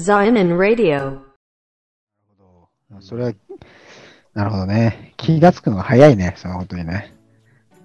[0.00, 1.20] Zion Radio.
[3.00, 3.32] それは、
[4.34, 5.12] なるほどね。
[5.18, 7.12] 気がつくのが早いね、そのことにね。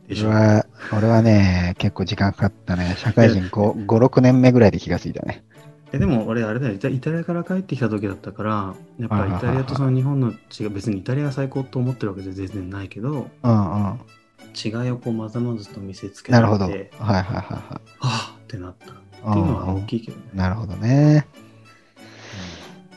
[0.10, 2.96] 俺は、俺はね、結構時間かかったね。
[2.98, 5.44] 社会人5、5 6年目ぐらいで気がついたね。
[5.92, 14.00] えでも俺あれだよイタイタリアから帰ってきた時だったからやっぱはいはいはいイタリアとその日本の違い別にイタリアが最高と思ってるわけじゃ全然ないけどうんうん。
[14.58, 16.68] 違いをこうまざまざと見せつけらなるほど。
[16.68, 19.42] れてはいはいはいはああってなったってい。
[19.42, 21.28] いうのは大きいけどねうんなるほどね。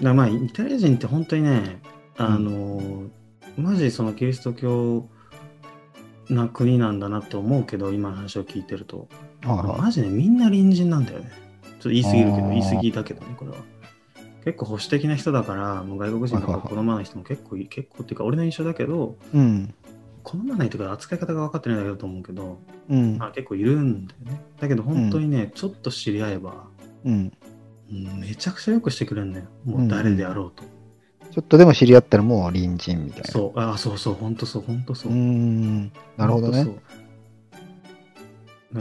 [0.02, 1.80] だまあイタリア人って本当にね
[2.16, 3.08] あのー
[3.58, 5.08] マジそのキリスト教
[6.30, 9.08] な国なんだなって思うけど今の話を聞いてると。
[9.44, 11.32] マジねみんな隣人なんだよね。
[11.62, 13.56] ちょっと言い過ぎるけど言い過ぎだけどねこれは。
[14.44, 19.74] 結構保守的な人だからもう外国人とか好まない人も結構い結構っていうか俺の印象だけどうん。
[20.22, 23.18] 好まないというか扱い方が分かってないだけだと思うけど、うん。
[23.18, 23.26] ま。
[23.26, 24.40] あ、結構いるんだよね。
[24.60, 26.66] だけど本当にね、ちょっと知り合えば
[27.04, 27.32] うん。
[27.90, 30.64] うんめちゃくちゃよくしてくれるんだよもう誰であろうと、
[31.30, 33.30] ちょっとでも知り合ったらもう隣人みたいな。
[33.30, 35.92] そうあそうそう本当そう本当そううーん。
[36.16, 36.66] なるほどね。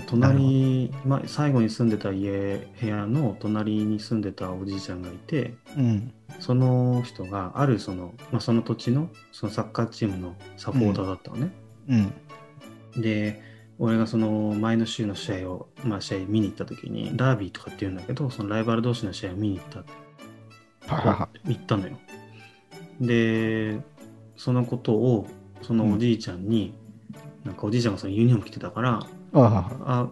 [0.05, 6.13] 隣、まあ、最後に住んでた家部屋の隣に住んでたおじいちゃんがいてうん。
[6.39, 11.51] その人があるその,、まあ、その土地のそのサッカーチームのサポーターだったのね、
[12.95, 13.01] うん。
[13.01, 13.41] で
[13.79, 19.79] 俺がその前の週の試合を、まあ、試合見に行った時にダービーとかって言うんだけどそのライバル同士の試合を見に行った
[20.95, 21.97] はいはいは行ったのよ
[22.99, 23.79] で
[24.35, 25.27] そのことを
[25.61, 26.73] そのおじいちゃんに、
[27.43, 28.99] なんかおじいちゃんがそのユニフォーム着てたから
[29.85, 30.09] あ、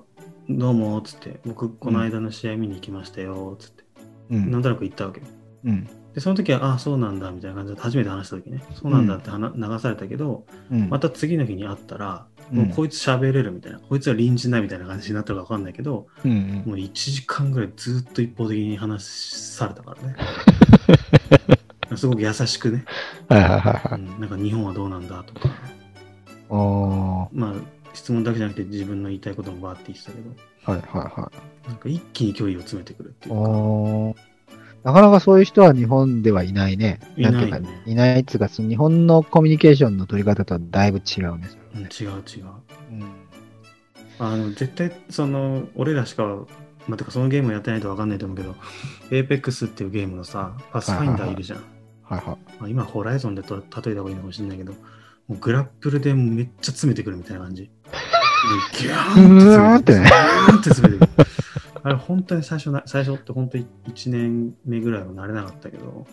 [0.50, 3.84] どうも、つって、僕、この間の試合見に行きましたよ、つって、
[4.32, 4.36] い。
[4.38, 4.52] うん。
[4.52, 5.22] なんとなく言ったわけ。
[5.64, 5.88] うん。
[6.16, 10.90] で、その時は、あ、そうなんだ、みたいな感じで、初めて話した時ね、そうなんだって話流されたけど、うん。
[10.90, 16.38] また次の日に会ったら、うんもうこいつ喋れるみたいな、こいつは隣人だみたいな感じになったか分かんないけど、うんうん。
[16.38, 19.04] もう1時間ぐらいずっと一方的に話
[19.36, 20.16] されたからね。
[21.98, 22.86] すごく優しくね、
[23.30, 24.00] はいはいはいはい。
[24.00, 25.50] うんなんか日本はどうなんだとか、
[26.52, 27.54] あまあ、
[27.94, 30.30] 質問だけじゃなくて自分の言いたいこともバーって言ってたけど、
[30.66, 30.72] あ。
[30.72, 31.32] はいはいは
[31.66, 31.68] い。
[31.68, 34.22] なんか一気に距離を詰めてくるっていうか、
[34.86, 37.00] なかなかそういう人は日本ではいないね。
[37.18, 41.50] いないねんていうか、いないっつうか、その日本のコミュニケーションの取り方とはだいぶ違うね。
[41.50, 42.44] そうん、違う違う。
[42.44, 43.04] れうん。
[44.20, 46.24] あの、絶対、その、俺らしか、
[46.88, 48.56] まあ、てかそのゲームをやってないと分かんないと思うけど、
[49.10, 51.64] Apex っていうゲームのさ、パスファインダーいるじゃん。
[52.04, 52.38] はいはい。
[52.60, 54.78] まあ、今、ホライゾンでと例えた方がいいのかもしれないけど、も
[55.30, 57.64] うグラップルでめっちゃ詰めてくるみたいな感じ。
[58.78, 59.94] でギャーンって
[60.70, 61.28] 詰めてくる。
[61.86, 66.08] あれ、本当に最初な、最初って本当に1年目ぐらいは慣れなかったけど、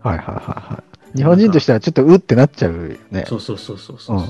[0.00, 0.82] はいはいはいは
[1.14, 1.16] い。
[1.16, 3.24] 日本人としてはちょっとうってなっちゃうよね。
[3.26, 4.18] そうそうそうそうそう。
[4.18, 4.22] うん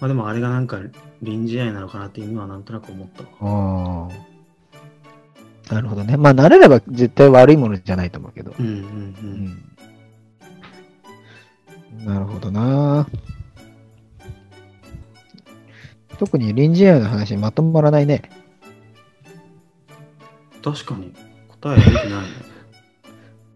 [0.00, 0.78] まあでもあれがなんか
[1.22, 3.28] 臨時愛なのかなって今はなんとなく思ったわ。
[3.40, 4.08] あ
[5.70, 5.74] あ。
[5.74, 6.16] なるほどね。
[6.16, 8.54] まあ、慣れれば絶対悪いものじゃないと思うけど。
[8.58, 8.78] うんうんう。
[11.96, 12.06] うんん。
[12.06, 13.08] なるほどな。
[16.18, 18.22] 特に臨時愛の話まとまらないね。
[20.72, 21.14] 確かに
[21.48, 22.28] 答え出てないね。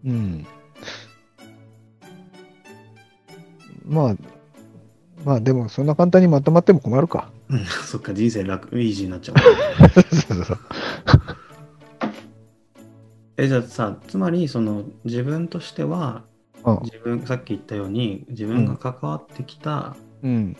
[0.05, 0.47] うん。
[3.85, 4.15] まあ、
[5.23, 7.29] まあでもそんな簡単にまとまっても困るか。
[7.49, 9.37] うん、 そっか、人生楽、イージーになっちゃう。
[9.89, 10.57] そうそうそう。
[13.37, 16.23] え、じゃあさ、つまり、その、自分としては、
[16.65, 20.57] うん自分、さっき言ったように、自分が関わってきたうん。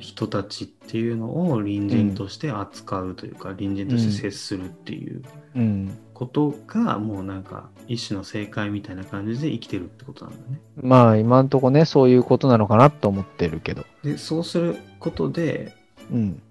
[0.00, 5.22] 人たちっていうのを隣人として扱うというか、隣人として接するっていう
[5.54, 5.98] うん。
[6.14, 10.60] ことが、もうなんか、一種の正解みたいな感じで生きてるってことなんだね。
[10.76, 13.84] まあ今んとこね、そういうことなのかなと思ってるけど。
[14.02, 15.74] で、そうすることで、
[16.10, 16.42] うん。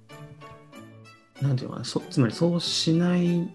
[1.41, 3.49] なんていうのかな、そつまりそうしない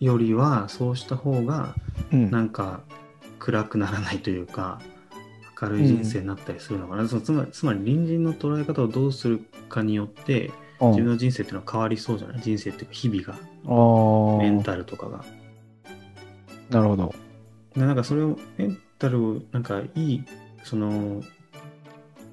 [0.00, 1.74] よりは、そうした方が、
[2.12, 2.30] うん。
[2.30, 2.80] なんか
[3.38, 4.99] 暗くならないというか、明
[5.66, 7.06] るい人生になったりするのかな。
[7.08, 10.54] そのつまり、つまり隣人の捉え方をどうするかによって、うん
[10.92, 12.40] 自分の人生っていうのは変わりそうじゃない？
[12.40, 14.38] 人生っていうか、日々が。
[14.38, 15.22] メンタルとかが。
[16.70, 17.14] なるほど。
[17.76, 20.24] でなんかそれを、メンタルを、なんかいい、
[20.64, 21.22] その、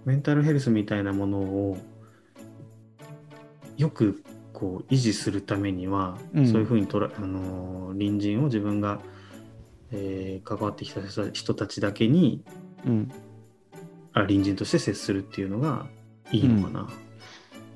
[0.05, 1.77] メンタルヘルスみたいなものを、
[3.75, 4.23] よく
[4.53, 9.01] こう維持するためには、うんそういうふうにとら、あのー隣人を自分が、
[9.91, 11.01] えー関わってきた
[11.33, 12.45] 人たちだけに
[12.85, 13.11] うん。
[14.21, 15.85] あ隣人として接するっていうのが
[16.31, 16.89] いいのかな。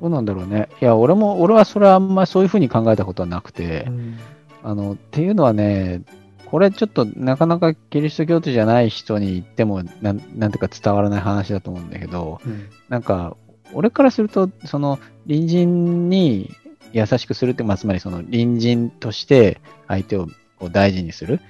[0.01, 0.69] どうなんだろうね。
[0.81, 4.17] いや、俺も、俺はそれはあんまそういうふうに考えたことはなくて、うん
[4.63, 6.01] あの、っていうのはね、
[6.45, 13.37] これちょっとなかなかキリスト教徒じゃない人に言ってもなん、なんていうか伝わらない話だと思うんだけど、うんなんか、
[13.73, 16.51] 俺からすると、その、隣人に
[16.91, 20.27] 優しくするって、まあ、つまりその、隣人として相手を
[20.61, 21.41] を大事にする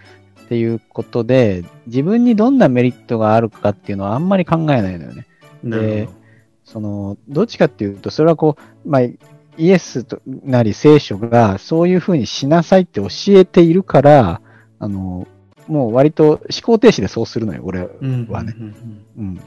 [0.51, 5.25] っていうことで、自分にどんなメリットがあるかっていうのはあんまり考えないのよね。
[5.63, 6.17] なるほど。
[6.65, 9.15] その、どっちかっていうと、それはこう、まあ、イ
[9.57, 14.41] エスとなり聖書がそういうふうにしなさいって教えているから、
[14.79, 15.25] あの、
[15.67, 18.53] もう割と思考停止でそうするのよ、俺うんはね。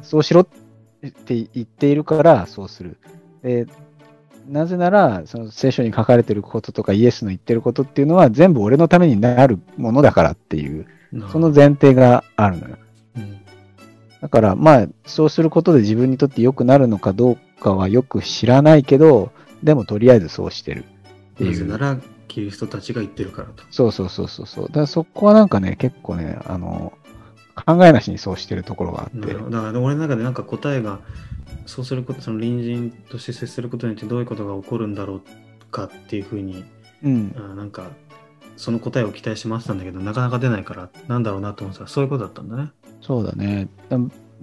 [0.00, 2.96] そうしろって言っているから、そうする。
[3.42, 3.66] で
[4.46, 12.76] なぜなら、その聖書に書かれていることとか、イエスの言ってることっていうのは、全部俺のためになるものだからっていう、うんその前提があるのよ。
[13.16, 13.40] うん
[14.20, 19.32] だから、まあ、そうすることで自分にとって良くなるのかどうかはよく知らないけど、
[19.62, 20.84] でもとりあえずそうしてる
[21.34, 21.50] っていう。
[21.50, 23.64] なぜなら、キリストたちが言ってるからと。
[23.70, 24.64] そうそうそうそうそう。
[24.68, 26.94] だからそこはなんかね、結構ね、あの、
[27.54, 31.00] 考えなしにそうしてるところがあってだから俺の中でなんか答えが
[31.66, 35.22] そうすることその隣人として接することによってどういうことが起こるんだろう
[35.70, 36.64] かっていうふうに
[37.02, 37.34] うん。
[37.36, 37.90] あなんか
[38.56, 42.70] その答えを期待して待ってたんだけどなかなか出ないからなんだろうなと思ってたらそういうことだったんだね。
[43.00, 43.68] そうだね。
[43.88, 43.98] だ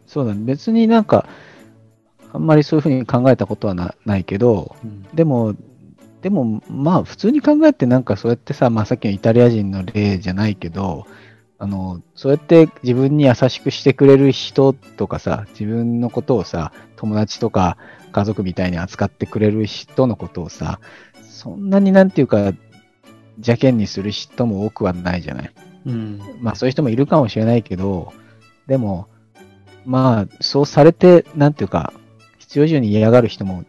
[0.05, 0.41] そうだね。
[0.43, 1.25] 別になんか、
[2.33, 5.55] あんまりそういうふうに考えたことはなないけど、うんでも、
[6.21, 11.07] でも、まあ、普通に考えて、なんかそうやってさ、まあ、さっきのイタリア人の例じゃないけど、
[11.63, 17.77] あの、そうやって自分に優しくしてくれる人とかさ、自分のことをさ、友達とか
[18.11, 20.79] 家族みたいに扱ってくれる人のことをさ、
[21.21, 22.53] そんなになんていうか、
[23.37, 25.51] 邪険にする人も多くはないじゃない？
[25.85, 28.11] うんまあそういう人もいるかもしれないけど、
[28.65, 29.07] でも、
[29.85, 31.93] まあそうされて、なんていうか、
[32.39, 33.65] 必要以上に嫌がる人も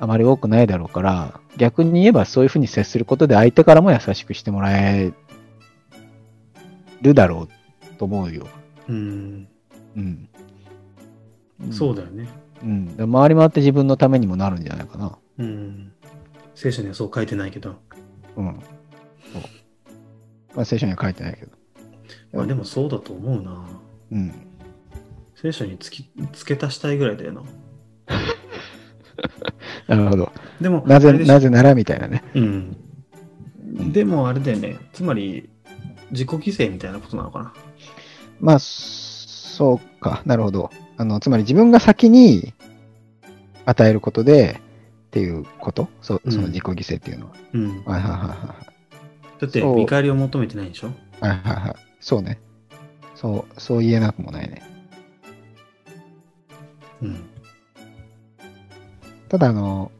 [0.00, 5.12] あまり多くないだろうから、逆に言えばそういうふうに接することで相手からも優しくしてもらえ
[7.04, 8.46] るだろうと思うよ。
[8.88, 9.48] うん
[9.96, 10.28] うん。
[11.70, 12.28] そうだよね。
[12.62, 12.96] うん。
[12.96, 15.16] で回り回って自分のためにもなるんじゃないかな。
[15.38, 15.92] うん
[16.54, 17.76] 聖書にはそう書いてないけど、
[18.36, 18.60] うん。
[19.32, 19.42] そう。
[20.54, 21.52] まあ聖書には書いてないけど。
[22.32, 23.66] まあ、でもそうだと思うな。
[24.12, 24.32] うん。
[25.36, 27.42] 聖書につき付け足したいぐらいだよな。
[29.96, 30.32] なるほど。
[30.60, 32.24] でも、なぜ、なぜならみたいなね。
[32.34, 32.76] うん。
[33.92, 34.78] でもあれだよね。
[34.92, 35.50] つまり、
[36.10, 37.54] 自己犠牲みたいなことなのかな？
[38.40, 40.22] まあ、そうか。
[40.26, 40.70] なるほど。
[40.96, 42.52] あの、つまり自分が先に
[43.64, 44.60] 与えることで
[45.06, 45.88] っていうこと？
[46.02, 47.32] そうんその自己犠牲っていうのは。
[47.52, 47.84] うん。
[47.84, 48.56] はいはいはいは
[49.40, 50.88] だって、見返りを求めてないんでしょ？
[50.88, 50.90] い。
[51.20, 51.74] はいはいはい。
[52.00, 52.38] そうね。
[53.14, 54.62] そう、そう言えなくもないね。
[57.02, 57.24] うん。
[59.28, 59.90] ただ、あの、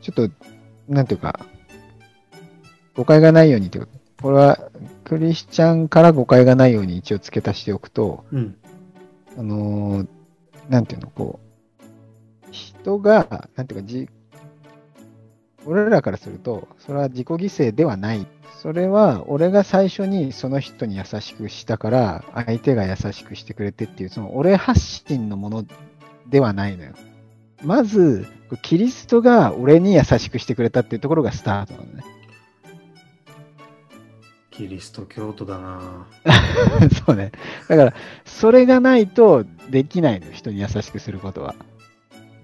[0.00, 0.30] ちょっと、
[0.88, 1.46] なんていうか、
[2.94, 3.92] 誤解がないようにっていうか、
[4.22, 4.70] これは
[5.04, 8.56] クリスチャンから誤解がないように一応付け足しておくと、うん。
[9.36, 10.08] あのー
[10.68, 11.40] なんていうの、こ
[11.80, 14.08] う、人が、なんていうか、じ、
[15.66, 18.26] 俺らからすると、それは自己犠牲ではない。
[18.60, 25.64] それは、俺が最初にその人に優しくしたから、相手が優しくしてくれてっていう、その俺発信のもの
[26.28, 26.92] ではないのよ。
[27.62, 28.26] まず、
[28.62, 32.04] キリストが俺に優しくしてくれたっていうところがスタートなのね。
[34.52, 36.06] キリスト教徒だな
[37.06, 37.32] そうね。
[37.68, 37.94] だから、
[38.24, 41.54] それがないとできないのよ、人に優しくすることは。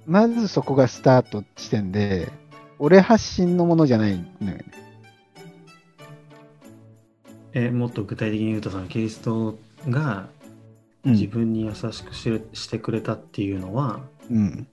[0.06, 2.32] まずそこがスタート地点で、
[2.78, 4.64] 俺発信のものじゃないのよね。
[7.52, 10.28] え、もっと具体的に言うと、そのキリストが
[11.04, 14.00] 自分に優しくし,、してくれたっていうのは、
[14.30, 14.66] うん。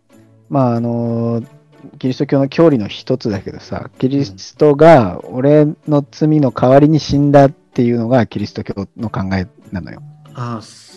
[0.50, 1.55] まあ、あのー
[2.00, 10.02] キリスト教の教理の一つだけどさ、キリストが俺の罪の代わりに死んだっていうのがキリスト教の考えなのよ。
[10.34, 10.96] ああ、そ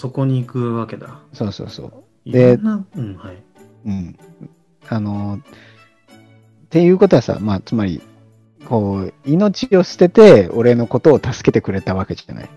[0.00, 1.20] そこに行くわけだ。
[1.34, 1.92] そうそうそう。
[2.24, 3.42] いでうん、はい。
[3.84, 4.18] うん。
[4.88, 8.00] あの、っていうことはさ、まあ、つまり、
[8.66, 12.50] こう、命を捨てて、俺のことを助けてくれたわけじゃない。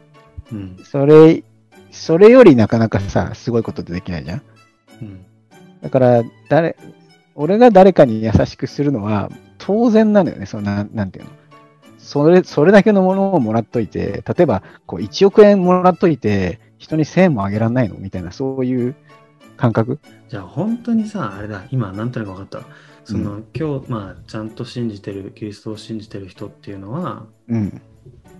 [0.53, 1.43] うん、それ、
[1.91, 4.41] それよりなかなかさ、すごいことってできないじゃん。
[5.01, 5.25] うん、
[5.81, 6.77] だから、誰、
[7.35, 11.31] 俺が誰かに優しくするのは、当然なのよね、そのなん、なんていうの。
[11.97, 17.95] それ、それだけのものをもらっといて、例えば、こう、1億円もらっといて、人に1000円もあげられないの？
[17.95, 18.95] みたいな、そういう
[19.55, 19.99] 感覚？
[20.27, 22.67] じゃあ本当にさ、あれだ、今なんとなく分かった。
[23.05, 27.81] その、今日、まあ、ちゃんと信じてる、キリストを信じてる人っていうのは、うん。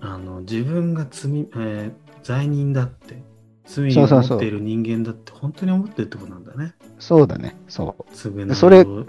[0.00, 1.92] あの自分が罪、えー
[2.24, 3.22] 罪人だって、
[3.66, 6.74] 罪を持っている人間だって本当に思ってるってことなんだね。
[6.98, 7.56] そうだね。
[7.68, 8.16] そう。
[8.54, 9.08] それうん、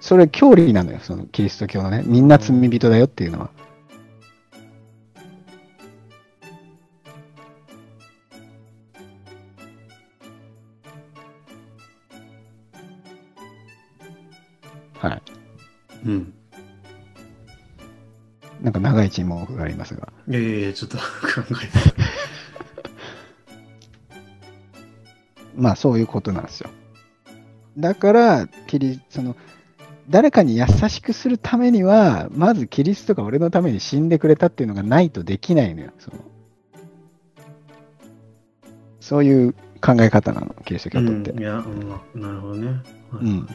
[0.00, 2.02] それ、教理なのよ、そのキリスト教のね。
[2.06, 3.50] みんな罪人だよっていうのは。
[14.98, 15.22] はい。
[16.06, 16.34] うん。
[18.60, 20.12] なんか長い沈黙がありますが。
[20.28, 21.02] いやいやいや、ちょっと考
[21.50, 21.87] えて。
[25.58, 26.70] まあそういうことなんですよ。
[27.76, 29.36] だから、キリその
[30.08, 35.92] 誰かに優しくするためには、まずキリストが俺のために死んでくれたっていうのがないとできないのよ。
[35.98, 36.16] その
[39.00, 41.30] そういう考え方なの、キリスト教徒って。
[41.30, 42.68] うん、いや、うん、なるほどね。
[42.68, 43.48] はいうん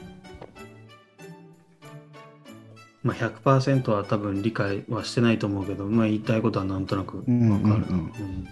[3.04, 7.34] まあ、100%は多分理解はしてないと思うけど、まあ、言いたいことはなんとなくわかる。
[7.34, 8.48] うんうんうんうん